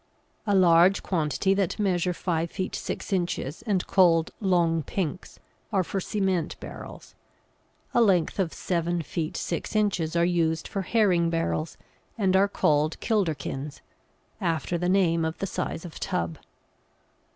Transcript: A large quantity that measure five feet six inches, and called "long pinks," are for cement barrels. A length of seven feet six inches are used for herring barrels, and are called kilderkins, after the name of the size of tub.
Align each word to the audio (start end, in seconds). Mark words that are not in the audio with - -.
A 0.47 0.55
large 0.55 1.03
quantity 1.03 1.53
that 1.53 1.77
measure 1.77 2.11
five 2.11 2.49
feet 2.49 2.73
six 2.73 3.13
inches, 3.13 3.61
and 3.67 3.85
called 3.85 4.31
"long 4.39 4.81
pinks," 4.81 5.39
are 5.71 5.83
for 5.83 5.99
cement 5.99 6.59
barrels. 6.59 7.13
A 7.93 8.01
length 8.01 8.39
of 8.39 8.51
seven 8.51 9.03
feet 9.03 9.37
six 9.37 9.75
inches 9.75 10.15
are 10.15 10.25
used 10.25 10.67
for 10.67 10.81
herring 10.81 11.29
barrels, 11.29 11.77
and 12.17 12.35
are 12.35 12.47
called 12.47 12.99
kilderkins, 12.99 13.81
after 14.41 14.75
the 14.75 14.89
name 14.89 15.23
of 15.23 15.37
the 15.37 15.45
size 15.45 15.85
of 15.85 15.99
tub. 15.99 16.39